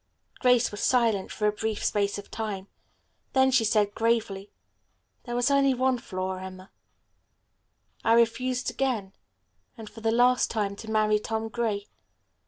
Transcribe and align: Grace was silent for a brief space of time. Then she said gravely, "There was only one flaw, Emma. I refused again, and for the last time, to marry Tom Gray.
Grace 0.39 0.71
was 0.71 0.81
silent 0.81 1.31
for 1.31 1.45
a 1.45 1.51
brief 1.51 1.85
space 1.85 2.17
of 2.17 2.31
time. 2.31 2.67
Then 3.33 3.51
she 3.51 3.63
said 3.63 3.93
gravely, 3.93 4.51
"There 5.25 5.35
was 5.35 5.51
only 5.51 5.75
one 5.75 5.99
flaw, 5.99 6.37
Emma. 6.37 6.71
I 8.03 8.13
refused 8.13 8.71
again, 8.71 9.13
and 9.77 9.87
for 9.87 10.01
the 10.01 10.09
last 10.09 10.49
time, 10.49 10.75
to 10.77 10.89
marry 10.89 11.19
Tom 11.19 11.49
Gray. 11.49 11.85